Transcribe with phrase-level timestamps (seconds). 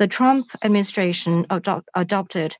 [0.00, 2.52] The Trump administration adopt, adopted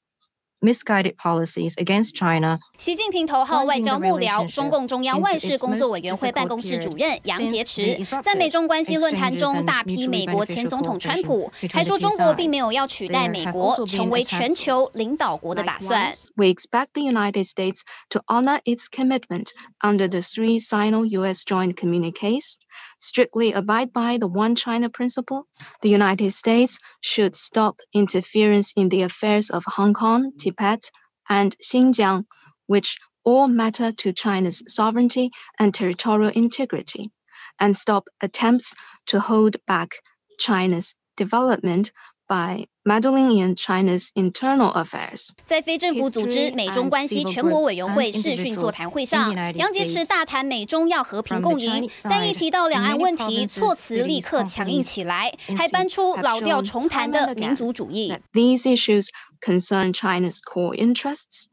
[0.62, 2.59] misguided policies against China。
[2.78, 16.11] 习近平头号外交幕僚、中共中央外事工作委员会办公室主任杨洁篪，在美中关系论坛中大批美国前总统川普，还说中国并没有要取代美国成为全球领导国的打算。
[16.37, 19.48] We expect the United States to honor its commitment
[19.82, 21.45] under the three Sino-U.S.
[21.45, 22.57] joint communiques,
[23.00, 25.47] strictly abide by the One China principle.
[25.82, 30.32] The United States should stop interference in the affairs of Hong Kong.
[30.37, 30.89] Tibet
[31.29, 32.25] and Xinjiang,
[32.67, 37.11] which all matter to China's sovereignty and territorial integrity,
[37.59, 38.73] and stop attempts
[39.07, 39.91] to hold back
[40.39, 41.91] China's development
[42.27, 45.30] by meddling in China's internal affairs。
[45.45, 58.12] 在非政府组织美中关系全国委员会视讯座谈会上，杨洁篪大谈美中要和平共赢，但一提到两岸问题，措辞立刻强硬起来，还搬出老调重弹的民族主义。
[58.32, 59.08] These issues
[59.40, 61.46] concern China's core interests,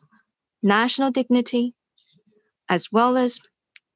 [0.61, 1.73] national dignity,
[2.67, 3.37] as well as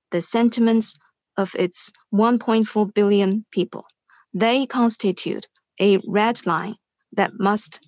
[0.10, 0.94] the sentiments
[1.36, 3.84] of its 1.4 billion people.
[4.34, 5.44] They constitute
[5.80, 6.76] a red line
[7.13, 7.87] that must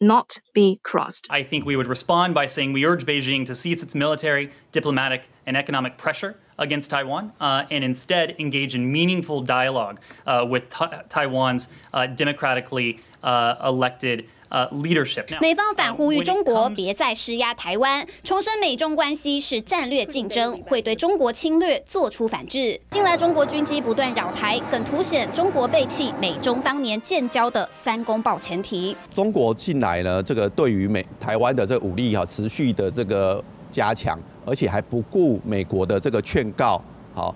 [0.00, 1.26] not be crossed.
[1.30, 5.28] I think we would respond by saying we urge Beijing to cease its military, diplomatic,
[5.46, 11.02] and economic pressure against Taiwan uh, and instead engage in meaningful dialogue uh, with ta
[11.08, 15.24] Taiwan's uh, democratically uh, elected 呃，leadership。
[15.40, 22.80] 美方反呼吁中国别再施压台湾，重申美中关系是战略竞争，会对中国侵略做出反制。
[22.90, 28.96] 近来中国军机不断扰台，更凸显中国背弃美中当年建交的三公报前提。
[29.12, 36.80] 中国近来呢，这个对于美台湾的这个武力哈，持续的这个加强，而且还不顾美国的这个劝告，
[37.14, 37.34] 好，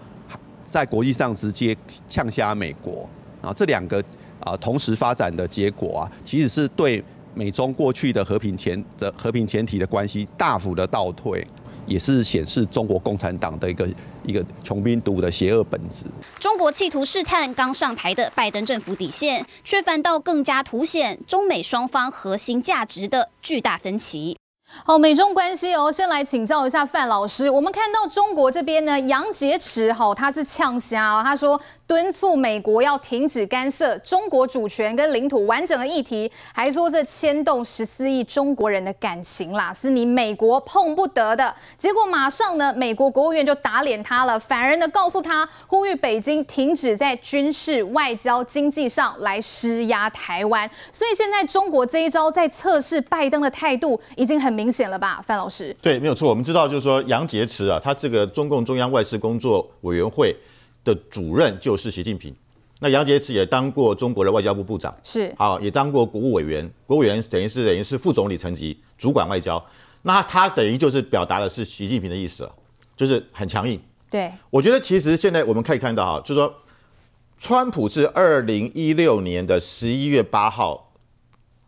[0.64, 1.77] 在国际上直接
[2.08, 3.08] 呛瞎美国。
[3.42, 4.05] 啊，这两个
[4.41, 7.02] 啊同时发展的结果啊，其实是对
[7.34, 11.46] 美中过去的和平前的和平前提的关系大幅的倒退，
[11.86, 13.89] 也是显示中国共产党的一个
[14.24, 16.06] 一个穷兵黩武的邪恶本质。
[16.40, 24.39] 中国企图试探刚上台的拜登政府底线，却反倒更加凸显中美双方核心价值的巨大分歧。
[24.83, 27.51] 好，美中关系哦，先来请教一下范老师。
[27.51, 41.55] 我们看到中国这边呢，杨洁篪哈，他是呛虾哦，他说敦促美国要停止干涉中国主权跟领土完整的议题，还说这牵动十四亿中国人的感情啦，是你美国碰不得的。
[41.77, 50.68] 结果马上呢，美国国务院就打脸他了，反而呢告诉他，呼吁北京停止在军事、外交、经济上来施压台湾。
[50.91, 54.51] 所以现在中国这一招在测试拜登的态度，已经很。
[54.61, 55.75] 明显了吧，范老师？
[55.81, 56.29] 对，没有错。
[56.29, 60.36] 我们知道，就是说杨洁篪啊，他这个中共中央外事工作委员会
[60.85, 62.35] 的主任就是习近平。
[62.80, 66.67] 那杨洁篪也当过中国的外交部部长，是好，也当过国务委员。
[66.86, 69.63] 国务委员等于是等于是副总理层级，主管外交。
[70.03, 72.55] 那他等于就是表达的是习近平的意思了，
[72.97, 73.79] 就是很强硬。
[74.11, 76.55] 对，我觉得其实现在我们可以看到哈，就是说，
[77.39, 80.91] 川普是二零一六年的十一月八号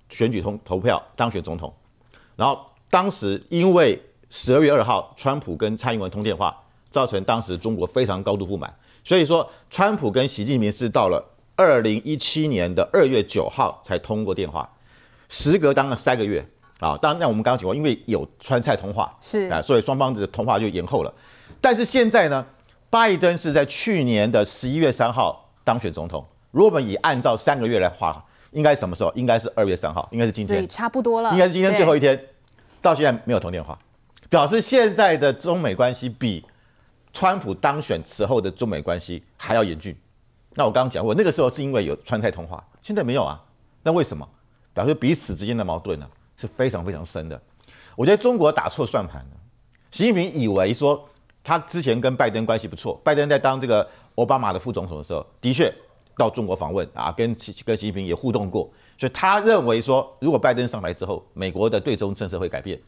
[0.09, 1.73] 选举通投票当选总统，
[2.37, 2.67] 然后。
[2.93, 3.99] 当时因为
[4.29, 6.55] 十二月二号，川普跟蔡英文通电话，
[6.91, 8.71] 造成当时中国非常高度不满。
[9.03, 11.27] 所以说，川普跟习近平是到了
[11.57, 14.71] 二零一七年的二月九号才通过电话，
[15.31, 16.47] 时隔当了三个月
[16.81, 16.95] 啊。
[17.01, 21.11] 当然，我们刚刚讲过，因为有川菜通话是啊，所以双方的通话就延后了。
[21.63, 22.45] 但是现在呢，
[22.91, 26.23] 拜登是在去年的十一月三号当选总统。
[26.51, 29.11] 如果我们以按照三个月来划，应该什么时候？
[29.15, 32.29] 应该是二月三号，应该是今天，差不多了，应该是今天最后一天。
[32.83, 33.79] 到现在没有通电话，
[34.29, 36.45] 表示现在的中美关系比
[37.13, 39.97] 川普当选时候的中美关系还要严峻。
[40.55, 43.43] 那我刚刚讲过，那个时候是因为有川菜通话，现在没有啊。
[43.83, 44.29] 那为什么？
[44.75, 47.41] 表示彼此之间的矛盾呢是非常非常深的。
[47.95, 49.31] 我觉得中国打错算盘了。
[49.91, 51.09] 习近平以为说
[51.45, 55.71] 他之前跟拜登关系不错，拜登在当这个奥巴马的副总统的时候，的确
[56.17, 58.71] 到中国访问啊，跟习跟习近平也互动过。
[58.99, 62.79] 所以他认为说，如果拜登上来之后，美国的对中政策会改变。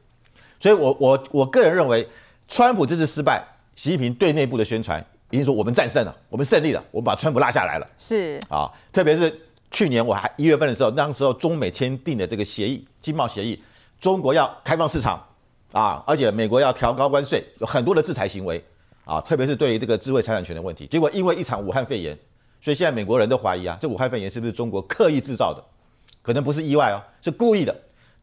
[0.60, 2.06] 所以我我我个人认为，
[2.46, 3.44] 川普这次失败，
[3.74, 7.86] 习近平对内部的宣传已经说我们战胜了，我们胜利了，我们把川普拉下来了。
[7.98, 9.32] 是啊，特别是
[9.70, 13.60] 去年我还一月份的时候，那时候中美签订的这个协议，经贸协议，
[14.00, 15.20] 中国要开放市场
[15.72, 18.62] 啊，而且美国要调高关税，有很多的制裁行为
[19.04, 20.86] 啊，特别是对于这个智慧财产权的问题。
[20.86, 22.16] 结果因为一场武汉肺炎，
[22.64, 25.62] 所以现在美国人都怀疑啊，这武汉肺炎是不是中国刻意制造的？
[26.22, 27.76] 可能不是意外哦，是故意的，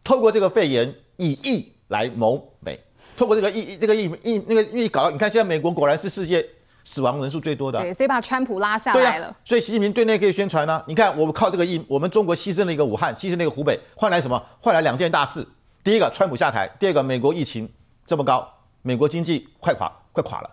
[0.03, 2.79] 透过这个肺炎以疫来谋美，
[3.15, 6.43] 透过这个疫这个疫疫那个疫搞，你看现在美国果然是世界
[6.83, 7.79] 死亡人数最多的。
[7.79, 9.27] 对，所以把川普拉下来了。
[9.27, 10.83] 啊、所以习近平对内可以宣传呢、啊。
[10.88, 14.43] 你看，我们靠这个疫，我们中国牺牲了一个武汉，牺牲了一个湖北，换来什么？
[14.59, 15.47] 换来两件大事。
[15.83, 17.71] 第一个，川普下台；第二个，美国疫情
[18.07, 18.51] 这么高，
[18.81, 20.49] 美国经济快垮，快垮了。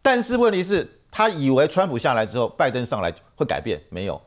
[0.00, 4.20] 但是问题是，他以为川普下来之后，拜登上来会改变，没有，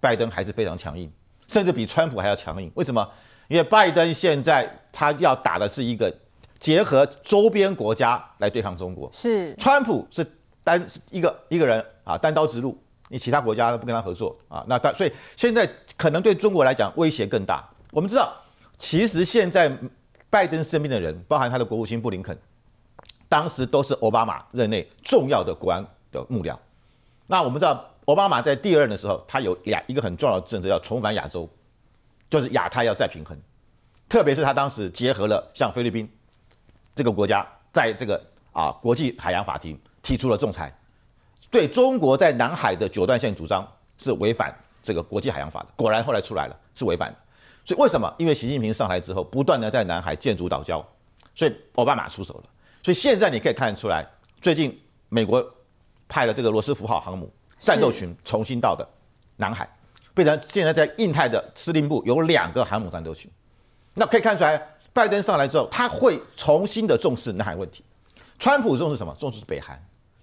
[0.00, 1.10] 拜登还是非常强硬，
[1.48, 2.70] 甚至比川普还要强硬。
[2.74, 3.06] 为什么？
[3.48, 6.14] 因为拜登现在他要打的是一个
[6.58, 9.10] 结合周边国家来对抗中国。
[9.12, 10.24] 是，川普是
[10.64, 12.78] 单一个一个人啊，单刀直入，
[13.08, 14.64] 你其他国家都不跟他合作啊。
[14.68, 15.68] 那他所以现在
[15.98, 17.68] 可能对中国来讲威胁更大。
[17.90, 18.32] 我们知道，
[18.78, 19.70] 其实现在
[20.30, 22.34] 拜登身边的人，包含他的国务卿布林肯，
[23.28, 26.56] 当时都是奥巴马任内重要的国安的幕僚。
[27.26, 31.48] 那我们知道，奥巴马在第二任的时候，他有两一个很重要的政策，要重返亚洲。
[32.30, 33.36] 就是亚太要再平衡，
[34.08, 36.10] 特别是他当时结合了像菲律宾
[36.94, 38.18] 这个国家，在这个
[38.52, 40.74] 啊国际海洋法庭提出了仲裁，
[41.50, 44.50] 对中国在南海的九段线主张是违反
[44.82, 45.66] 这个国际海洋法的。
[45.76, 47.18] 果然后来出来了，是违反的。
[47.66, 48.10] 所以为什么？
[48.16, 50.82] 因为习近平上台之后，不断的在南海建筑岛礁，
[51.34, 52.44] 所以奥巴马出手了。
[52.82, 54.06] 所以现在你可以看得出来，
[54.40, 54.80] 最近
[55.10, 55.46] 美国
[56.12, 58.86] 派了这个罗斯福号航母战斗群重新到的
[59.36, 59.66] 南海。
[60.14, 63.30] 变成现在在印太的司令部有两个航母战斗群，
[63.94, 64.60] 那可以看出来，
[64.92, 67.82] 拜登上来之后，他会重新的重视南海问题。
[68.38, 69.16] 川普重视什么？
[69.18, 69.74] 重视北韩，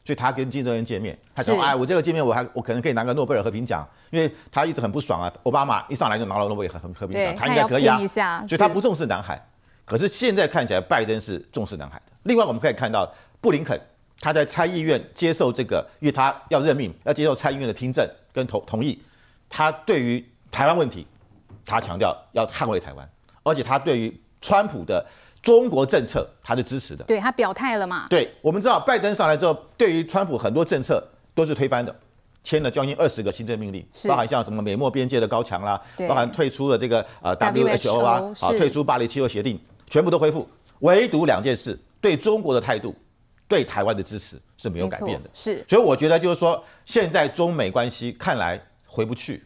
[0.05, 5.33] 所以他跟金正恩见面，他说：“哎，我这个见面，我还我可能可以拿个诺贝尔和平奖，因为他一直很不爽啊。
[5.41, 7.97] 奥巴马一上来就拿了诺贝尔和和平奖，他应该可以啊。
[8.47, 9.43] 所以他不重视南海。
[9.85, 12.11] 可是现在看起来，拜登是重视南海的。
[12.23, 13.11] 另外，我们可以看到
[13.41, 13.81] 布林肯
[14.19, 18.99] 他在参议院接受这个，因为他要任命，要接受参议院的听证跟同同意。
[19.49, 21.07] 他对于台湾问题，
[21.65, 23.09] 他强调要捍卫台湾，
[23.43, 25.03] 而且他对于川普的
[25.41, 27.03] 中国政策，他是支持的。
[27.05, 28.07] 对，他表态了嘛？
[28.09, 31.01] 对，我们知道拜登上来之后，对于川普很多政策
[31.33, 31.95] 都是推翻的，
[32.43, 40.47] 签了将近二十个行政命令，包含像什么美墨边界的高墙啦，包含退出了这个呃 WHO 啊，啊退出巴黎气候协定，全部都恢复，
[40.79, 42.93] 唯独两件事，对中国的态度，
[43.49, 45.29] 对台湾的支持是没有改变的。
[45.33, 48.57] 是，所以我觉得就是说，现在中美关系看来。
[48.91, 49.45] 回不去，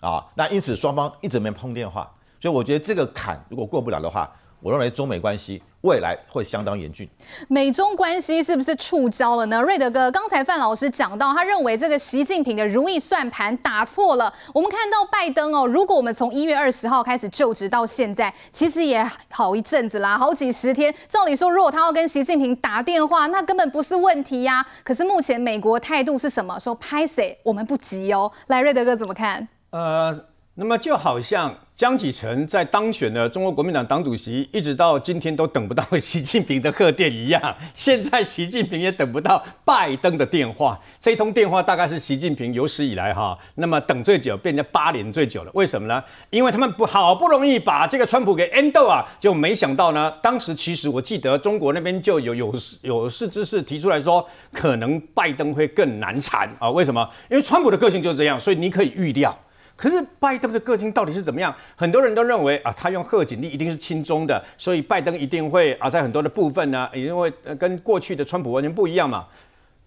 [0.00, 4.30] 啊，那因此双方一直没碰电话，所以我觉得这个坎如果过不了的话，
[4.62, 7.08] 我认为中美关系未来会相当严峻。
[7.48, 9.60] 美中关系是不是触礁了呢？
[9.60, 14.32] 瑞德哥，刚才范老师讲到，他认为这个习近平的如意算盘打错了。
[14.54, 20.94] 我们看到拜登哦，如果我们从一月二十号开始就职到现在，其实也好一阵子啦，好几十天。
[21.08, 24.64] 照理说，如果他要跟习近平打电话，那根本不是问题呀。
[24.84, 26.56] 可是目前美国态度是什么？
[26.60, 28.30] 说拍谁，我们不急哦。
[28.46, 29.48] 来，瑞德哥怎么看？
[29.70, 30.31] 呃。
[30.54, 37.56] 那么就好像江启臣在当选了中国国民党党主席，一直到今天都等不到习近平的贺电一样。
[37.74, 45.50] 现在习近平也等不到拜登的电话，这通电话大概是习近平有史以来哈， 那么等最久，变成八年最久了。
[45.54, 46.04] 为什么呢？
[46.28, 56.70] 因为他们不好不容易把这个川普给 endo 啊，就没想到呢，当时其实我记得中国那边就有有有识之士提出来说，可能拜登会更难缠啊。
[56.70, 57.08] 为什么？
[57.30, 59.34] 因为川普的个性就是这样，所以你可以预料。
[59.76, 61.54] 可是拜登的个性到底是怎么样？
[61.74, 69.26] 很多人都认为啊，他用贺锦丽一定是亲中的，所以拜登一定会啊，在很多的部分呢，因为跟过去的川普完全不一样嘛。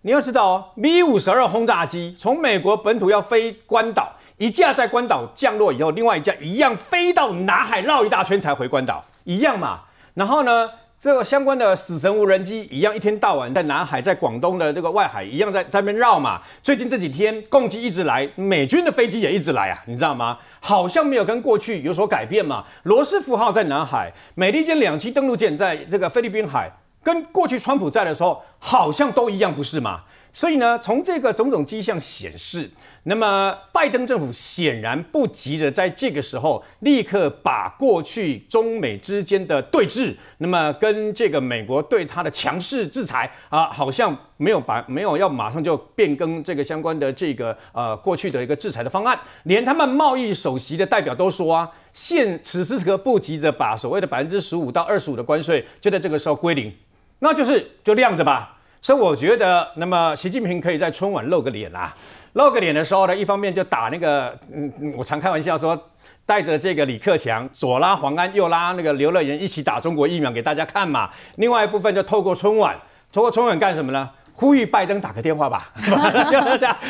[0.01, 9.81] 你要知道哦，B 五十二轰炸机从美国本土要飞关岛，一架在关岛降落以后，另外一架一样飞到南海绕一大圈才回关岛，一样嘛。
[10.13, 10.69] 然后呢？
[11.05, 16.41] 这个相关的死神无人机一样，一天到晚在南海、在广东的这个外海一样在在那边绕嘛。
[16.63, 20.39] 最近这几天攻击一直来，美军的飞机也一直来啊，你知道吗？
[20.59, 22.65] 好像没有跟过去有所改变嘛。
[22.81, 26.71] 罗斯福号在南海，美利坚两栖登陆舰在这个菲律宾海，
[27.03, 30.01] 跟过去川普在的时候好像都一样，不是吗？
[30.33, 32.67] 所以呢，从这个种种迹象显示，
[33.07, 56.73] 那么拜登政府显然不急着在这个时候立刻把过去中美之间的对峙，那么跟这个美国对他的强势制裁啊，好像没有把没有要马上就变更这个相关的这个呃过去的一个制裁的方案，连他们贸易首席的代表都说啊，现此时此刻不急着把所谓的百分之十五到二十五的关税就在这个时候归零，
[57.19, 58.54] 那就是就晾着吧。
[58.85, 61.91] 所以我觉得，那么习近平可以在春晚露个脸啦，
[62.33, 65.75] 露个脸的时候呢，一方面就打那个，嗯嗯，我常开玩笑说，
[66.23, 71.09] 带着这个李克强左拉黄安，右拉那个刘乐言一起打中国疫苗给大家看嘛。
[71.37, 72.77] 另外一部分就透过春晚，
[73.11, 74.07] 透过春晚干什么呢？
[74.37, 75.69] 呼吁拜登打个电话吧，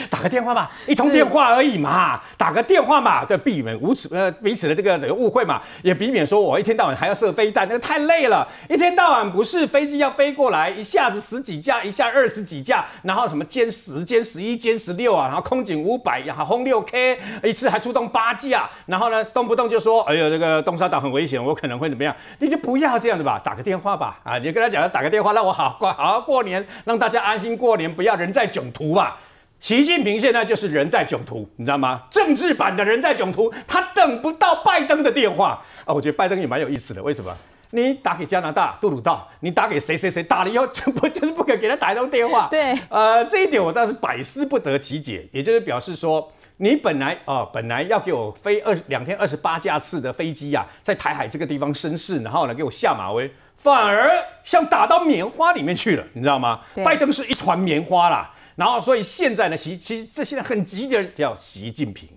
[0.09, 27.34] 打个电话吧，一通电话而已嘛，打个电话嘛，对，避免无耻呃彼此的这个这个误会嘛，也避免说我一天到晚还要射飞弹，那个太累了，一天到晚不是飞机要飞过来，一下子十几架，一下二十几架，然后什么歼十、歼十一、歼十六啊，然后空警五百，然后轰六 K，一次还出动八架，然后呢动不动就说，哎呦这个东沙岛很危险，我可能会怎么样，你就不要这样子吧，打个电话吧，啊，你跟他讲，打个电话让我好过好好过年，让大家安。
[27.35, 29.19] 安心过年，不要人在囧途吧。
[29.59, 32.03] 习近平现在就是人在囧途，你知道吗？
[32.09, 35.93] 政治版的人在囧途，他等不到拜登的电话啊。
[35.93, 37.35] 我觉得拜登也蛮有意思的，为什么？
[37.71, 42.47] 你打给加拿大杜鲁道，你打给谁谁谁，打了以后就 不就是不肯给他打一通电话？
[42.49, 45.27] 对，呃，这一点我倒是百思不得其解。
[45.33, 53.29] 也就是表示说，你本来啊、呃，本来要给我飞二两天二十八架次的飞机啊，在台海这个地方生事，然后呢给我下马威。
[53.65, 56.61] 反而像打到棉花里面去了，你知道吗？
[56.85, 58.31] 拜登是一团棉花啦。
[58.55, 62.07] 然后，所以现在呢，习其实这现在很急的人叫习近平，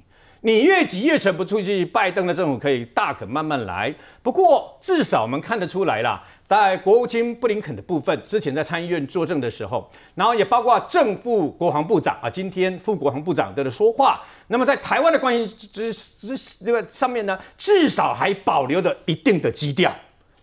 [0.42, 1.86] 你越急越沉不出去。
[1.86, 3.92] 拜登的政府可以大可慢慢来。
[4.22, 14.20] 不过至少我们看得出来啦，在国务卿布林肯的部分，之前在参议院作证的时候，然后也包括正副国防部长啊，今天副国防部长的说话。
[14.48, 19.90] 那么在台湾的关系之之这个上面呢，至少还保留着一定的基调。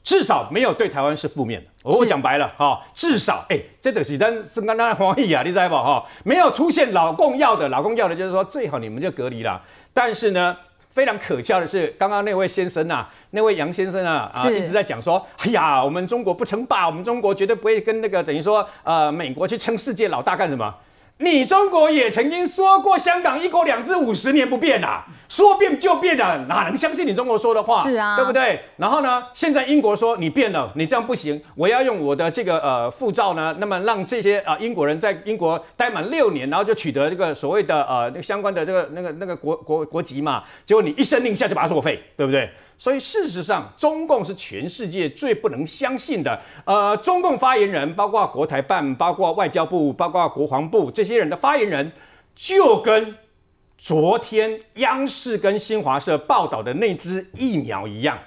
[0.05, 1.67] 至少没有对台湾是负面的。
[1.83, 6.05] 我讲白了哈，至少哎，这个是咱是刚刚黄毅啊，你知道不哈？
[6.23, 9.59] 没有出现老共要的，老共要的就是说最好你们就隔离了。
[9.93, 10.55] 但是呢，
[10.93, 20.71] 非常可笑的是，刚刚那位先生啊，那位杨先生啊啊，一直在讲说，哎呀，我们中国不称霸，我们中国绝对不会跟那个等于说呃美国去称世界老大干什么？
[21.17, 27.81] 你中国也曾经说过香港一国两制五十年不变啊，说变就变的，哪能相信你中国说的话？
[27.83, 28.59] 是啊，对不对？
[28.75, 42.49] 然后呢，现在英国说你变了，你这样不行，我要用我的这个呃护照呢，那么让这些啊、呃、英国人在英国待满六年，然后就取得这个所谓的呃那个相关的这个那个那个国国国籍嘛，结果你一声令下就把它作废，对不对？
[42.77, 46.39] 所以事实上，中共是全世界最不能相信的。
[46.65, 51.91] 呃，中共发言人，包括国台办、包括外交部、包括国防部这些人的发言人，
[52.35, 53.15] 就跟
[53.77, 58.19] 昨天央视跟新华社报道的那支疫苗一样，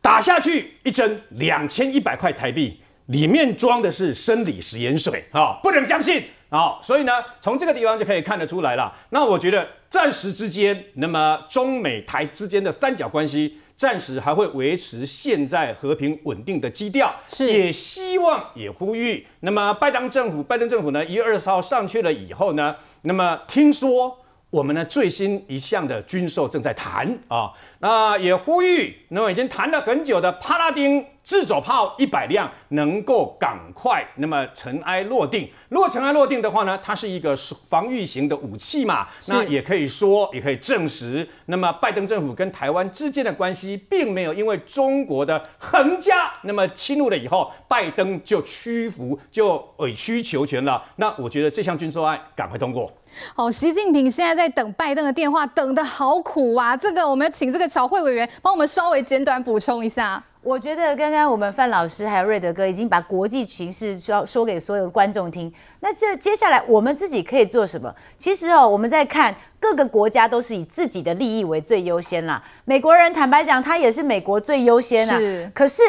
[0.00, 6.78] 打下去一针两千一百块台币，里面装的是生理食盐水啊、哦，不能相信啊、哦！
[6.82, 8.92] 所以呢，从这个地方就可以看得出来了。
[9.10, 9.66] 那我觉得。
[9.92, 17.14] 暂时之间，那么中美台之间的三角关系，暂时还会维持现在和平稳定的基调。
[17.28, 24.18] 是，也希望也呼吁，那么拜登政府，拜登政府呢，一月二十号上去了以后呢，那么听说
[24.48, 31.04] 我们呢最新一项的军售正在谈啊，那也呼吁，那么已经谈了很久的帕拉丁。
[31.22, 35.48] 自走炮一百辆能够赶快那么尘埃落定。
[35.68, 37.36] 如果尘埃落定的话呢，它是一个
[37.68, 50.82] 防御型的武器嘛，那也可以说，也可以证实，那么拜登政府跟台湾之间的关系并没有因为中国的横加那么侵入了以后，拜登就屈服就委曲求全了。
[50.96, 52.90] 那我觉得这项军售案赶快通过。
[53.34, 56.76] 好，习近平现在在等拜登的电话，等得好苦啊！
[56.76, 60.22] 这个我们要请这个巧慧委员帮我们稍微简短补充一下。
[60.42, 65.52] 我觉得刚刚我们范老师还有瑞德哥已经把国际形势说说给所有观众听。
[65.80, 67.94] 那这接下来我们自己可以做什么？
[68.18, 72.42] 其实哦，我们在看各个国家都是以自己的利益为最优先啦。
[72.64, 75.16] 美国人坦白讲，他也是美国最优先啦。
[75.16, 75.50] 是。
[75.54, 75.82] 可是。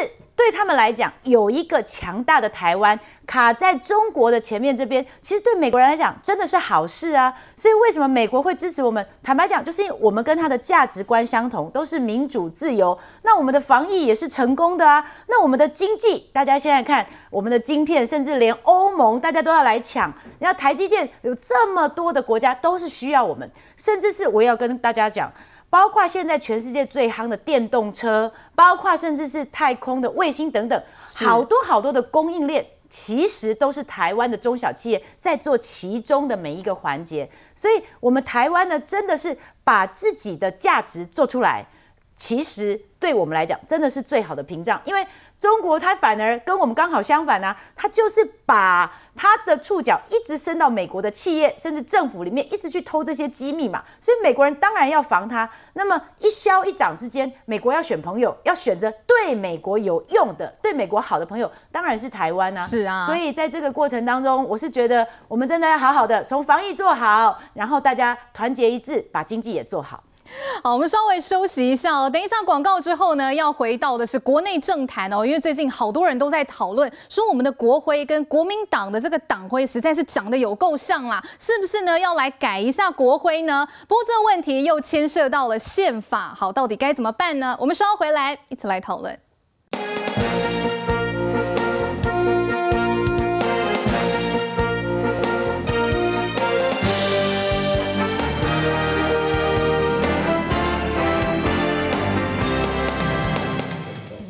[0.44, 7.32] 对他们来讲，有一个强大的台湾卡在中国的前面这边，其实对美国人来讲真的是好事啊。
[7.56, 9.04] 所以为什么美国会支持我们？
[9.22, 12.98] 坦白讲，就是因为我们跟他的价值观相同，都是民主自由。
[13.22, 15.02] 那我们的防疫也是成功的啊。
[15.28, 20.12] 那我们的经济，大家现在看我们的晶片，甚至连欧盟大家都要来抢。
[20.38, 25.32] 你看台积电有这么多的国家都是需要我们，甚至是我要跟大家讲。
[25.74, 37.28] 包括现在全世界最夯的电动车，包括甚至是太空的卫星等等，好多好多的供应链，其实都是台湾的中小企业在做其中的每一个环节。
[37.56, 41.66] 所以，我们台湾呢，真的是把自己的价值做出来，
[42.14, 45.04] 其实对我们来讲，真的是最好的屏障，因为。
[45.38, 53.84] 中国它反而跟我们刚好相反啊，它就是把它的触角一直伸到美国的企业甚至政府里面，一直去偷这些机密嘛。
[54.00, 55.48] 所以美国人当然要防它。
[55.74, 62.66] 那么一消一长之间，美国要选朋友，要选择对美国有用的、对美国好的朋友，当然是台湾啊。
[62.66, 63.04] 是啊。
[63.04, 70.02] 所以在这个过程当中，我是觉得我们真的要好好的从防疫做好，然后大家团结一致，把经济也做好。
[70.64, 72.08] 好，我们稍微休息一下哦。
[72.08, 81.98] 等一下广告之后呢，要回到的是国内政坛哦，因为最近好多人都在讨论，说我们的国徽跟国民党的这个党徽实在是长得有够像啦，是不是呢？
[81.98, 83.66] 要来改一下国徽呢？
[83.86, 87.56] 不过这个问题又牵涉到了宪法，好，到底该怎么办呢？
[87.60, 89.18] 我们稍后回来一起来讨论。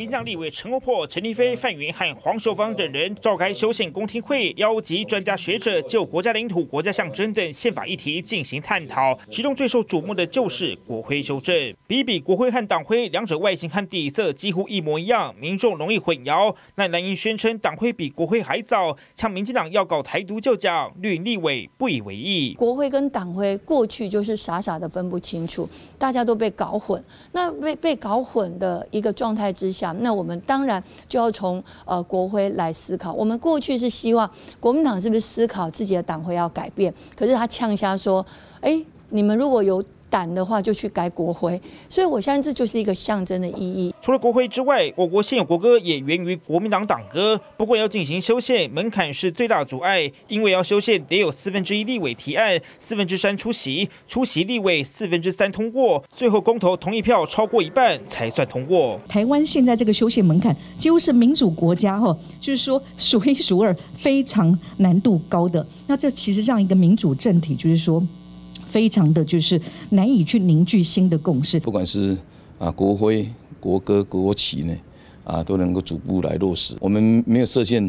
[0.04, 9.18] 民进党立委陈欧珀、陈立飞、范云和黄守芳等人召开修宪公听会，邀集专家学者就国家领土、国家象征等宪法议题进行探讨。
[9.30, 11.74] 其中最受瞩目的就是国徽修正。
[11.86, 16.54] 比比国徽和党徽，两者外形和底色几乎一模一样，民众容易混淆。
[16.74, 22.52] 那蓝营宣称党徽比国徽还早，呛民进党要搞台独就讲，绿营立委不以为意。
[22.58, 25.66] 国徽跟党徽过去就是傻傻的分不清楚，
[25.98, 27.02] 大家都被搞混。
[27.32, 29.93] 那被被搞混的一个状态之下。
[30.00, 33.12] 那我们当然就要从呃国徽来思考。
[33.12, 36.92] 我们过去是希望国民党是不是思考自己的党徽要改变？
[37.16, 38.24] 可是他呛瞎说，
[38.60, 39.84] 哎，你们如果有。
[40.14, 43.92] 胆的话就去改国徽，所以我相信这就是一个象征的意义。
[44.00, 47.40] 除了国徽之外，我国现有国歌也源于国民党党歌。
[47.56, 59.00] 不过要进行修宪，门槛是最大阻碍，因为要修宪得有四分之一立委提案，四分之三出席，出席立委四分之三通过，最后公投同意票超过一半才算通过。
[59.08, 65.66] 台湾现在这个修宪门槛几乎是民主国家哈，就是说数一数二，非常难度高的。
[65.88, 68.00] 那这其实让一个民主政体就是说。
[68.74, 72.18] 非常的就是难以去凝聚新的共识，不管是
[72.58, 73.24] 啊国徽、
[73.60, 74.76] 国歌、国旗呢，
[75.22, 76.74] 啊都能够逐步来落实。
[76.80, 77.80] 我们没有设限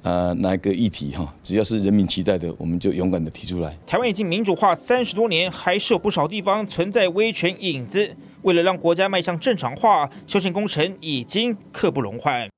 [0.00, 3.76] 啊哪一个议题哈，只要是人民期待的，我们就勇敢的提出来。
[3.84, 8.08] 台湾已经民主化三十多年，还是有不少地方存在威权影子。
[8.42, 12.48] 为了让国家迈向正常化，修宪工程已经刻不容缓。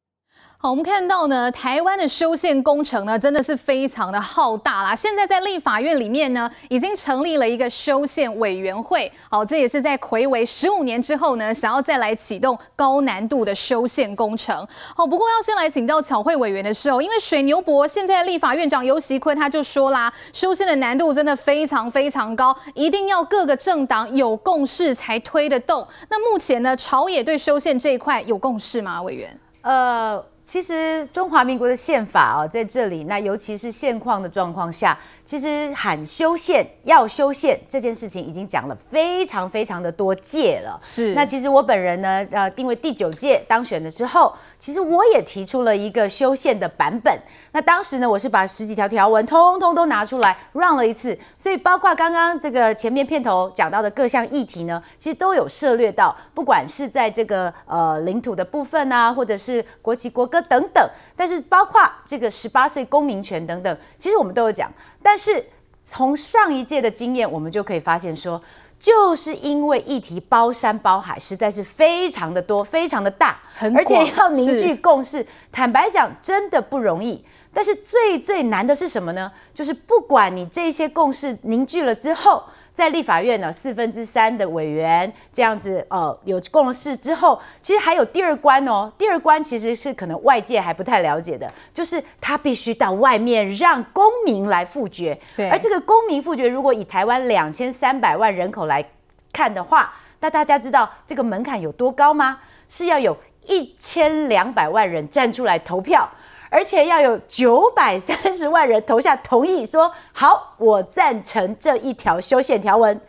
[0.62, 4.94] 好，我们看到呢，台湾的修宪工程呢，真的是非常的浩大啦。
[4.94, 9.10] 现在在立法院里面呢，已经成立了一个修宪委员会。
[9.30, 14.54] 好，这也是在睽违十五年之后呢，想要再来启动高难度的修宪工程。
[14.94, 25.88] 好，不过要先来请教巧慧委员的时候，因为水牛伯现在立法院长游锡堃他就说啦，修宪的难度真的非常非常高，一定要各个政党有共识才推得动。
[26.10, 29.00] 那目前呢，朝野对修宪这一块有共识吗？
[29.00, 29.40] 委员？
[29.62, 30.22] 呃。
[30.50, 40.76] 其实中华民国的宪法哦，在这里，那尤其是现况的状况下，其实喊修宪要修宪这件事情已经讲了非常非常的多届了。
[40.82, 41.15] 是。
[41.15, 47.17] 那其实我本人呢，呃，定为第九届当选了之后，其实我也提出了一个修宪的版本。
[47.52, 60.39] 那当时呢，我是把十几条条文通通都拿出来 run 了一次，所以包括刚刚这个前面片头讲到的各项议题呢，其实都有涉猎到，不管是在这个呃领土的部分啊，或者是国旗国歌。
[60.42, 64.72] 等等，但是包括这个十八岁公民权等等，其实我们都有讲。
[65.02, 65.44] 但是
[65.84, 68.40] 从上一届的经验，我们就可以发现说，
[68.78, 73.40] 就是因为议题包山包海，实在是非常的多，非常的大，
[73.74, 75.26] 而且要凝聚共识。
[75.50, 77.24] 坦白讲，真的不容易。
[77.52, 79.30] 但是最最难的是什么呢？
[79.52, 82.44] 就是不管你这些共识凝聚了之后。
[82.80, 88.90] 在立法院呢，四分之三的委员这样子，呃，有共识之后，其实还有第二关哦。
[88.97, 95.21] 第二关其实是可能外界还不太了解的，就是他必须到外面让公民来复决。
[95.36, 95.50] 对。
[95.50, 98.82] 而这个公民复决，如果以台湾两千三百万人口来
[99.30, 102.38] 看的话，那大家知道这个门槛有多高吗？
[102.66, 103.14] 是要有
[103.47, 106.08] 一千两百万人站出来投票。
[106.50, 113.00] 而且要有九百三十万人投下同意，说好，我赞成这一条修宪条文。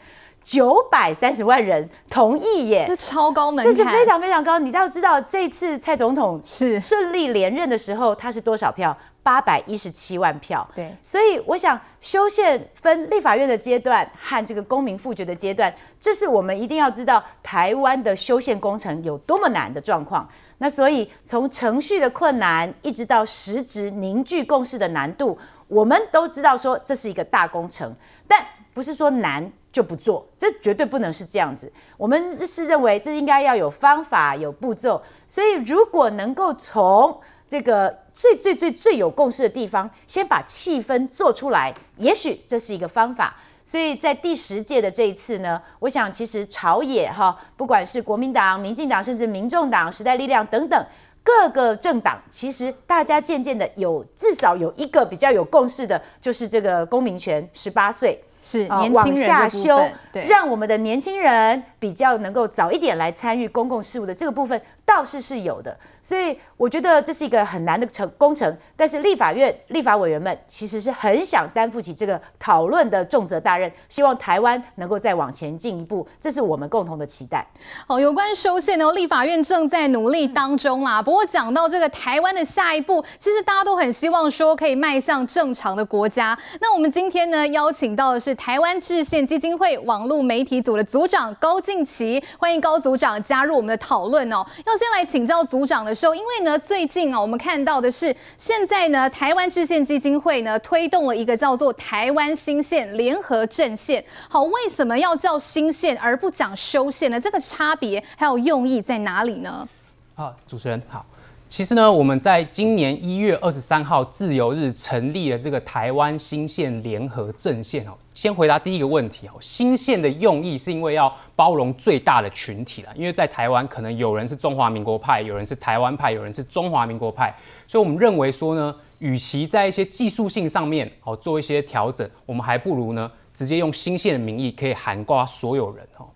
[0.43, 4.58] 九百三十万人同意耶，这超高门槛，这是非常非常高。
[4.58, 8.97] 你要知道，这次蔡总统是顺利连任的时候，他是多少票？
[9.23, 10.67] 八百一十七万票。
[10.75, 20.27] 对，所以我想修宪分立法院的阶段和这个公民复决的阶段，这是我们一定要知道台湾的修宪工程有多么难的状况。
[20.57, 27.95] 那所以从程序的困难，一直到实质凝聚共识的难度，我们都知道说这是一个大工程，
[28.27, 31.71] 但不是说难就不做，这绝对不能是这样子。
[31.97, 35.01] 我们是认为这应该要有方法、有步骤。
[35.25, 43.36] 所以如果能够从这个最最最最有共识的地方，先把气氛做出来，也许这是一个方法。
[43.65, 50.86] 所以在第十届的这一次呢，我想其实朝野哈，不管是国民党、民进党，甚至民众党、时代力量等等
[51.23, 58.23] 各个政党，其实大家渐渐的有至少有一个比较有共识的，就是这个公民权十八岁。
[58.43, 59.79] 是啊、年轻人往下修，
[60.27, 65.77] 让我们的年轻人比较能够早一点来参与公共事务的这个部分，倒是是有的。
[66.03, 77.45] 所以我觉得这是一个很难的成工程，但是立法院立法委员们其实是很想担负起这个讨论的重责大任，希望台湾能够再往前进一步，这是我们共同的期待。
[77.87, 81.01] 好，有关修宪呢，立法院正在努力当中啦。
[81.01, 86.37] 不过讲到这个台湾的下一步，其实大家都很希望说可以迈向正常的国家。
[86.59, 94.45] 那我们今天呢邀请到的是台湾制宪基金会网络媒体组的组长高敬琪，欢迎高组长加入我们的讨论哦。
[94.65, 104.04] 要先来请教组长的时候，因为呢最近啊我们看到的是现在呢台湾制宪基金会呢推动了一个叫做台湾新宪联合阵线。
[104.30, 107.19] 好，为什么要叫新宪而不讲修宪呢？
[107.19, 109.67] 这个差别还有用意在哪里呢？
[110.15, 111.06] 好，主持人好。
[111.51, 117.91] 其实呢，我们在今年一月二十三号自由日成立了这个台湾新宪联合阵线哦。
[118.13, 127.35] 先回答第一个问题哦，新宪的用意是因为要包容最大的群体了，因为在台湾可能有人是中华民国派，有人是台湾派，有人是中华民国派，
[127.67, 136.07] 所以我们认为说呢，与其在一些技术性上面哦做一些调整，我们还不如呢直接用新宪的名义可以涵盖所有人哦。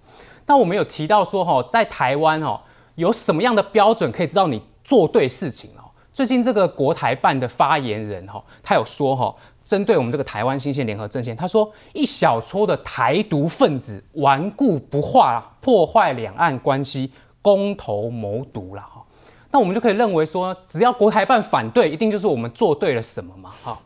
[0.45, 2.57] 那我们有提到说哈，在台湾哦
[2.95, 5.85] 有什么样的标准可以知道你做对事情哦。
[6.13, 19.03] 最近这个国台办的发言人哈，他有说哈，针对我们这个台湾新宪联合阵线，他说一小撮的台独分子顽固不化，破坏两岸关系，公投谋独了哈。
[19.51, 23.77] 那我们就可以认为说，只要国台办反对，一定就是我们做对了什么嘛哈。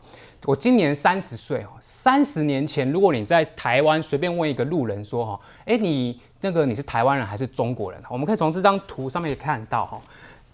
[0.46, 8.00] 我今年三十岁哦，三十年前，如果你在台湾随便问一个路人说哈，哎，你那个你是台湾人还是中国人？
[8.08, 10.00] 我们可以从这张图上面也看到哈。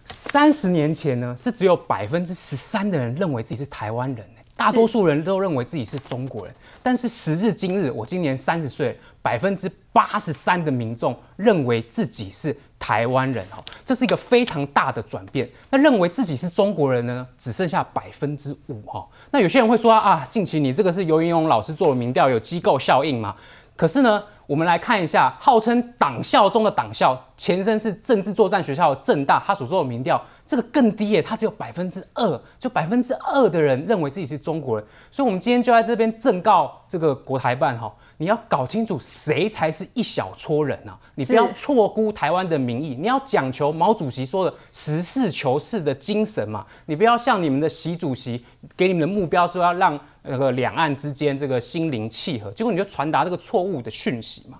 [0.04, 4.24] 三十年前呢，是只有百分之十三的人认为自己是台湾人，
[4.56, 6.54] 大多数人都认为自己是中国人。
[6.82, 15.48] 但是时至今日，我今年三十岁，百分之八十三的民众认为自己是台湾人哈，这是一个非常大的转变。
[15.70, 19.04] 那认为自己是中国人呢，只剩下百分之五哈。
[19.32, 23.34] 那有些人会说啊，近期你这个是尤云龙老师做的民调，有机构效应吗？
[23.76, 34.86] 可是呢，我们来看一下，号称党校中的党校，前身是政治作战学校的政大，他所做的民调，这个更低耶，他只有百分之二，就百分之二的人认为自己是中国人。
[35.10, 48.42] 所以，我们今天就在这边正告这个国台办哈，你要搞清楚谁才是一小撮人呐，你不要错估台湾的民意，你要讲求毛主席说的实事求是的精神嘛，你不要像你们的习主席
[48.74, 50.00] 给你们的目标说要让。
[50.28, 54.58] 那个两岸之间这个心灵契合，结果你就传达这个错误的讯息嘛。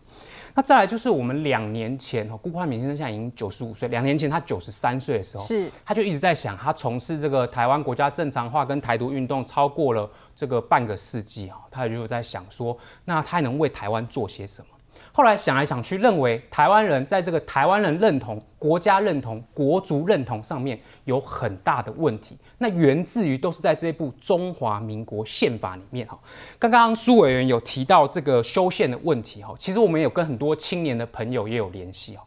[0.55, 12.74] 那再来就是我们两年前，辜宽敏先生现在已经九十五岁，两年前他九十三岁的时候，是他就一直在想，他从事这个台湾国家正常化跟台独运动超过了这个半个世纪啊，他就在想说，
[13.05, 14.68] 那他还能为台湾做些什么？
[15.16, 22.37] 后来想来想去，认为台湾人在这个台湾人认同、国家认同、国族认同上面有很大的问题。
[22.59, 26.20] 那源自于都是在这部中华民国宪法里面哈。
[26.59, 32.20] 刚刚苏委员有提到这个修宪的问题哈，其实我们有跟很多青年的朋友也有联系哦。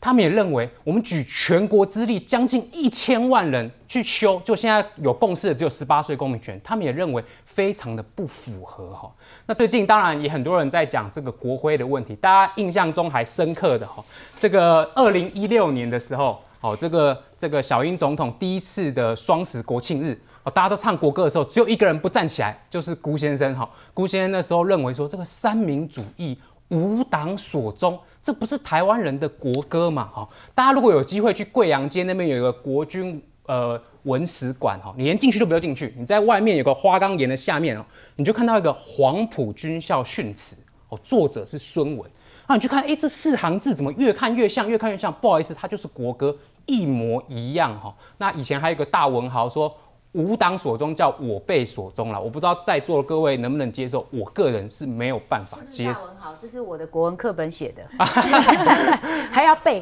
[0.00, 9.12] 他们也认为，我们举全国之力，将近一千万人去修，就现在有共识的只有十八岁公民权，他们也认为非常的不符合哈。
[9.44, 14.02] 那最近当然也很多人在讲这个国徽的问题，大家印象中还深刻的哈，
[14.38, 23.68] 这个二零一六年的时候，哦，这个这个小英总统第一次的双十国庆日，哦，大家都唱国歌的时候，只有一个人不站起来，就是辜先生哈。
[23.92, 26.38] 辜先生那时候认为说，这个三民主义
[26.70, 27.98] 吾党所宗。
[28.20, 30.08] 这不是台湾人的国歌嘛？
[30.12, 37.84] 哈，大家如果有机会去贵阳街那边有一个国军呃文史馆哈，你连进去都不要进去，你在外面有个花岗岩的下面哦，
[38.16, 40.56] 你就看到一个黄埔军校训词
[40.88, 42.10] 哦，作者是孙文。
[42.46, 45.12] 那你去看，哎，这四行字怎么越看越像，越看越像？
[45.12, 47.94] 不好意思，它就是国歌，一模一样哈。
[48.18, 49.74] 那以前还有一个大文豪说。
[50.12, 52.20] 吾党所宗，叫我辈所宗了。
[52.20, 56.00] 我不知道在座的各位能不能接受，我个人是没有办法接受。
[56.18, 57.86] 好，这是我的国文课本写的，
[59.30, 59.80] 还要背。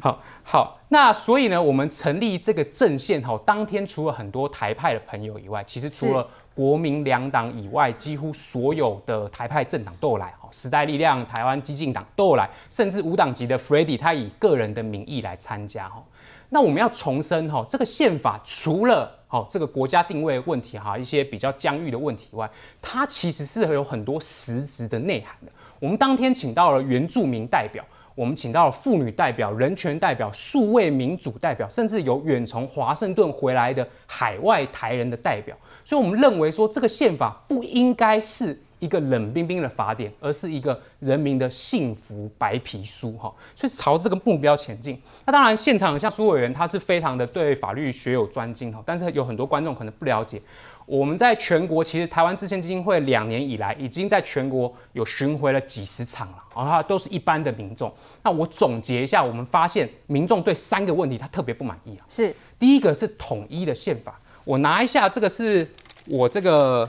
[0.00, 10.32] 好好，那所以呢，我们成立这个阵线哈，当天除了很多台派的朋友以外，其实除了国民两党以外，几乎所有的台派政党都有来。
[10.52, 16.02] 时代力量、台湾激进党都有来，甚至无党籍的 Freddy 他以个人的名义来参加哈。
[16.48, 25.52] 那我们要重申哈，这个宪法除了哦这个国家定位问题哈，一些比较疆域的问题以外，它其实是有很多实质的内涵的。
[25.78, 35.54] 我们当天请到了原住民代表，我们请到了妇女代表、人权代表、数位民主代表，甚至有远从华盛顿回来的海外台人的代表。
[35.84, 45.00] 所以，我们认为说这个宪法不应该是一个冷冰冰的法典，而是一个人民的幸福白皮书哈，所以朝这个目标前进。
[45.24, 50.40] 那当然，现场像苏委员，他是非常的对法律学有专精哈，但是有很多观众可能不了解，
[50.84, 57.90] 我们在全国其实台湾制宪基金会两年以来，已经在全国有巡回了几十场了，然后都是一般的民众。
[58.22, 65.66] 那我总结一下，我们发现民众对三个问题他特别不满意啊，是第一个是统一的宪法，我拿一下这个是
[66.06, 66.88] 我这个。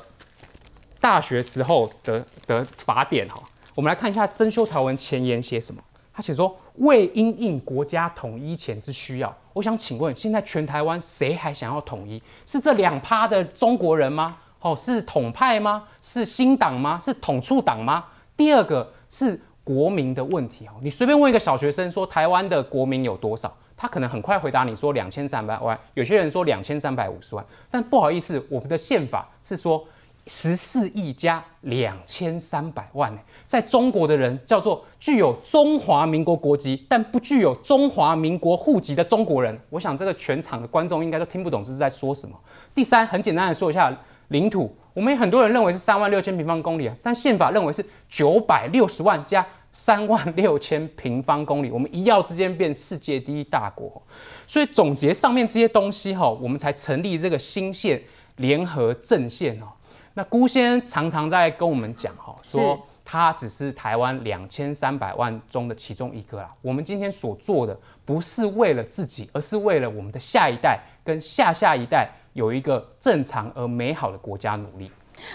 [0.99, 3.41] 大学时候的的法典哈，
[3.75, 5.81] 我们来看一下增修条文前言写什么。
[6.13, 12.19] 他写说，为因应国家统一前之需要，我想请问，现在全台湾谁还想要统一？
[12.43, 14.35] 是这两趴的中国人吗？
[14.59, 15.83] 哦，是统派吗？
[16.01, 16.99] 是新党吗？
[16.99, 18.03] 是统促党吗？
[18.35, 29.85] 第二个是国民的问题哦，你随便问一个小学生说台湾的国民有多少，他可能很快回答你说两千三百万，有些人说两千三百五十万，但不好意思，我们的宪法是说。
[30.27, 39.57] 十四亿加两千三百万，在中国的人叫做具有中华民国国籍但不具有中华民国户籍的中国人。
[39.69, 42.37] 我想这个全场的观众应该都听不懂这是在说什么。
[42.75, 54.01] 第三，很简单的说一下领土，我们很多人认为是三万六千平方公里啊，但宪法认为是九百六十万加三万六千平方公里，我们一跃之间变世界第一大国。
[54.45, 58.01] 所以总结上面这些东西哈，我们才成立这个新宪
[58.35, 59.67] 联合阵线哦。
[60.17, 66.51] 那辜先常常在跟我们讲哈，说他只是台湾两千三百万中的其中一个啦。
[66.59, 74.91] 我们今天所做的不是为了自己，而是为了我们的下一代跟下下一代有一个正常而美好的国家努力。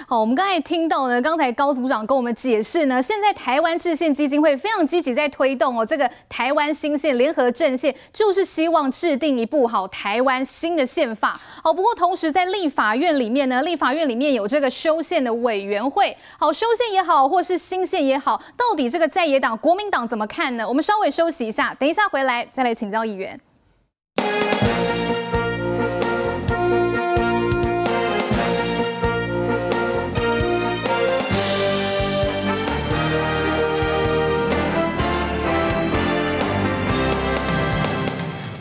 [0.07, 11.41] 好，我们刚才听到呢，刚才高组长跟我们解释呢，现在台湾制宪基金会非常积极在推动哦，这个台湾新宪联合阵线，就是希望制定一部好台湾新的宪法。
[11.63, 20.67] 好，不过同时在立法院里面呢，立法院里面有这个修宪的委员会，好，修宪也好，或是新宪也好，到底这个在野党国民党怎么看呢？
[20.69, 23.39] 我们稍微休息一下，等一下回来再来请教议员。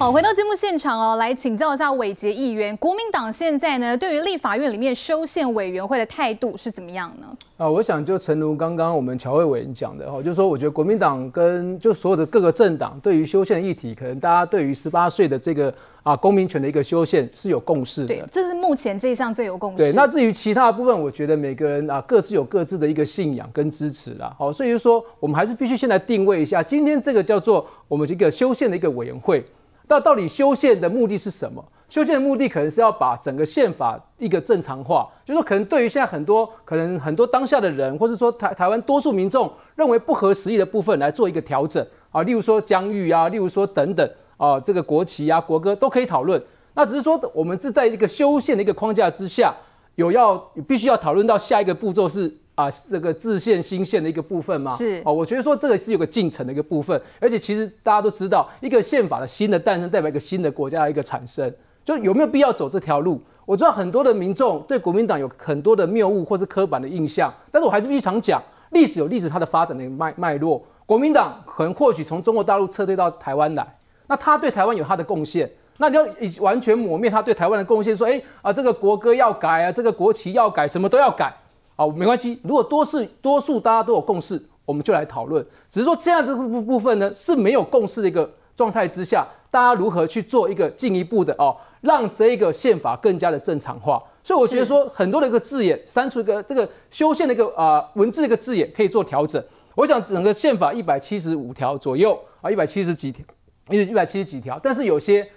[0.01, 7.27] 好，回到节目现场哦，来请教一下伟杰议员，国民党现在呢，对于立法院里面修宪委员会的态度是怎么样呢？
[7.57, 18.07] 啊，我想就诚如刚刚我们乔慧委员讲的哈，就是说，我觉得国民党跟就所有的各个政党对于修宪的议题，可能大家对于十八岁的这个啊公民权的一个修宪是有共识的。
[18.07, 19.77] 对，这是目前这一项最有共识。
[19.77, 24.35] 对，那至于其他的部分，我觉得每个人啊各自有各自的一个信仰跟支持啦。
[24.35, 29.45] 好，所以就说我们还是必须先来定位一下，今天这个叫做我们这个修宪的一个委员会。
[29.87, 31.63] 那到底修宪的目的是什么？
[31.89, 46.41] 修宪的目的可能是要把整个宪法一个正常化，就是说可能对于现在很多可能很多当下的人，或是说台台湾多数民众认为不合时宜的部分来做一个调整啊，例如说疆域啊，例如说等等啊，这个国旗啊、国歌都可以讨论。
[46.73, 49.53] 那只是说我们是在一个修宪的一个框架之下，
[49.95, 52.33] 有要必须要讨论到下一个步骤是。
[52.61, 54.69] 啊，这个制宪新宪的一个部分吗？
[54.75, 61.51] 是哦，我觉得说这个是有个进程的一个部分，而且其实大家都知道，一个宪法的新的诞生代表一个新的国家的一个产生，
[61.83, 63.19] 就有没有必要走这条路？
[63.45, 70.63] 我知道很多的民众对国民党有很多的谬误或是刻板的印象，但是我还是必须常讲，历史有历史它的发展的脉脉络。
[70.85, 73.65] 国民党可能或许从中国大陆撤退到台湾来，
[74.07, 76.05] 那他对台湾有他的贡献，那你要
[76.39, 81.33] 完全抹灭他对台湾的贡献，说哎啊这个国歌要改啊，这个国旗要改，什么都要改。
[81.81, 82.39] 好，没关系。
[82.43, 85.43] 如果多是多数大家都有共识，我们就来讨论。
[85.67, 93.99] 只是说现在这个部部分呢是没有共识的一个状态之下，大家如何去做一个进一步的哦，让这个宪法更加的正常化。
[94.21, 99.43] 所以我觉得说很多的一个字眼删除一个这个修宪的一个啊、呃、文字的一个字眼可以做调整。
[99.73, 103.25] 我想整个宪法一百七十五条左右啊，一百七十几条，
[103.69, 105.27] 一百七十几条，但是有些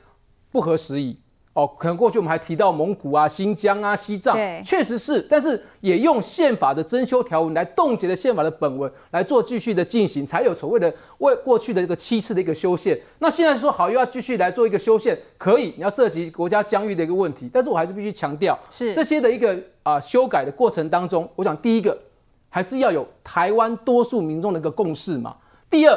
[0.53, 1.19] 不合时宜。
[1.55, 12.99] 哦，可能过去我们还提到蒙古啊、新疆啊、西藏，确实是，但是也用宪法的增修条文来冻结了宪法的本文来做继续的进行，才有所谓的为过去的这个七次的一个修宪。
[13.21, 21.97] 那现在说好又要继续来做一个修宪，可以，你要涉及国家疆域的一个问题，但是我还是必须强调，是这些的一个啊、呃、修改的过程当中，我想第一个
[22.51, 25.37] 还是要有台湾多数民众的一个共识嘛。
[25.71, 25.97] 第二，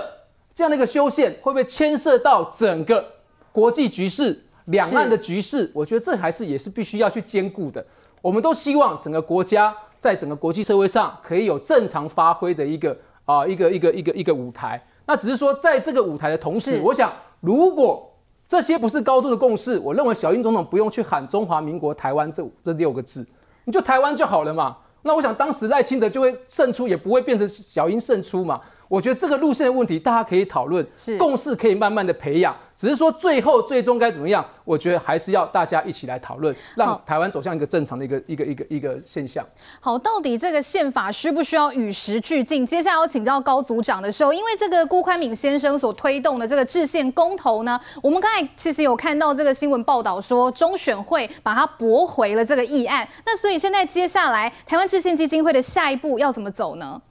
[0.53, 3.03] 这样的一个修宪会不会牵涉到整个
[3.51, 4.43] 国际局势？
[4.67, 7.85] 两岸的局势，我觉得这还是也是必须要去兼顾的。
[8.21, 14.81] 我们都希望整个国家在整个国际社会上可以有正常发挥的一个啊一个一个一个一个舞台。
[15.05, 18.11] 那只是说，在这个舞台的同时，我想如果
[18.47, 23.25] 这些不是高度的共识，我认为小英总统不用去喊中华民国台湾这这六个字，
[23.65, 24.77] 你就台湾就好了嘛。
[25.03, 28.59] 那我想当时赖清德就会胜出，也不会变成小英胜出嘛。
[28.87, 32.55] 我觉得这个路线的问题，大家可以讨论，是共识可以慢慢的培养。
[32.75, 39.43] 只是说最后最终该怎么样，我觉得还是要大家一起来讨论，让台湾走向一个正常的一个一个一个一个现象。
[39.79, 42.63] 好，到底这个宪法需不需要与时俱进？
[42.63, 53.07] 接下来要请教高组长的时候，因为这个辜宽敏先生所推动的这个制宪公投呢，我们刚才其实有看到这个新闻报道说，中选会把它驳回了这个议案。
[53.25, 57.01] 那所以现在接下来台湾制宪基金会的下一步要怎么走呢？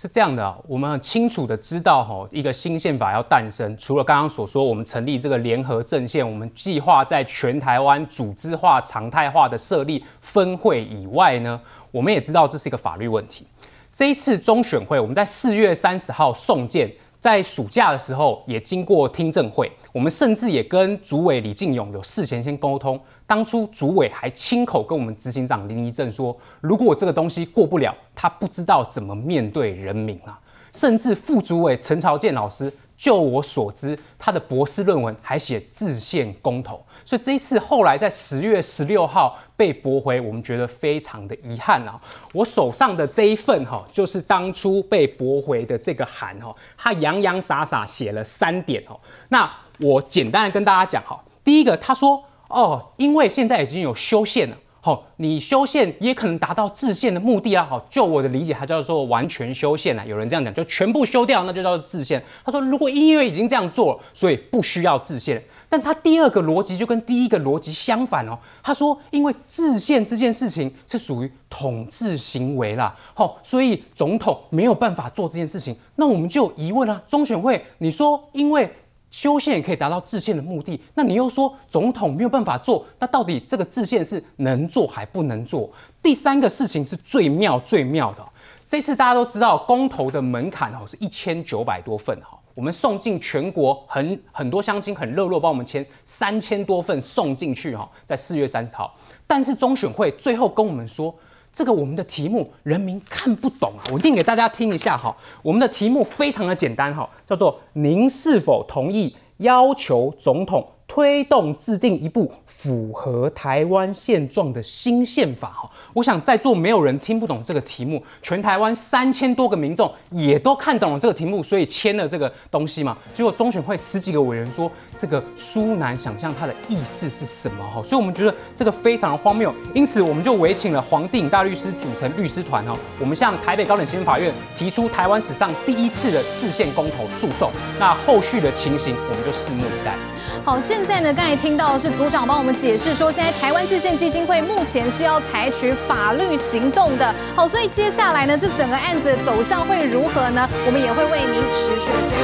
[0.00, 11.60] 是这样的，我们很清楚的知道哈，一个新宪法要诞生，除了刚刚所说，我们成立这个联合阵线，我们计划在全台湾组织化、常态化的设立分会以外呢，
[11.90, 13.46] 我们也知道这是一个法律问题。
[13.92, 16.90] 这一次中选会，我们在四月三十号送件。
[17.20, 22.98] 在暑假的时候，也经过听证会，我们甚至也跟主委李进勇有事前先沟通。
[23.26, 30.40] 当初主委还亲口跟我们执行长林一正说，如果这个东西过不了，他不知道怎么面对人民啊。
[30.72, 32.72] 甚至副主委陈朝建老师。
[33.00, 41.98] 就我所知，他的博士论文还写自宪公投，所以这一次后来在十月十六号被驳回，我们觉得非常的遗憾啊。
[42.34, 49.00] 我手上的这一份哈，就是当初被驳回的这个函哈，他洋洋洒洒写了三点哦。
[49.30, 54.56] 那我简单的跟大家讲哈，第一个他说哦，因为现在已经有修宪了。
[54.82, 57.66] 好，你修宪也可能达到制宪的目的啊。
[57.68, 60.02] 好，就我的理解，它叫做完全修宪啊。
[60.06, 62.22] 有人这样讲，就全部修掉，那就叫做制宪。
[62.42, 65.42] 他说，如果因为已经这样做，所以不需要制宪。
[65.68, 68.38] 但他第二个逻辑就跟第一个逻辑相反哦。
[68.62, 75.76] 他说，因为制宪这件事情是属于统治行为啦，好，所以总统没有办法做这件事情。
[75.96, 78.68] 那我们就有疑问啦，中选会，你说因为。
[79.10, 85.68] 修宪也可以达到制宪的目的，那你又说总统没有办法做，那到底这个制宪是能做还不能做？
[86.00, 88.24] 第三个事情是最妙最妙的，
[88.64, 98.94] 这次大家都知道公投的门槛哦是一千九百多份哈，我们送进全国很很多乡亲很热络帮我们签三千多份送进去哈，在四月三十号，
[99.26, 101.14] 但是中选会最后跟我们说。
[101.52, 105.14] 这个我们的题目人民看不懂啊，我念给大家听一下哈。
[105.42, 122.98] 我们的题目非常的简单哈，叫做“您是否同意要求总统”推动制定一部符合台湾现状的新宪法哈，我想在座没有人听不懂这个题目，全台湾三千多个民众也都看懂了这个题目，所以签了这个东西嘛。
[123.14, 137.48] 结果中选会十几个委员说这个殊难想象它的意思是什么哈，所以我们觉得这个非常的荒谬，因此我们就委请了黄定大律师组成律师团哈，我们向台北高等行政法院提出台湾史上第一次的制宪公投诉讼，
[137.78, 140.09] 那后续的情形我们就拭目以待。
[140.44, 147.14] 好，现在呢，刚才听到的是组长帮我们解释说，现在台湾制宪基金会目前是要采取法律行动的。
[147.36, 150.48] 好，所以接下来呢，这整个案子的走向会如何呢？
[150.66, 152.20] 我们也会为您持续追。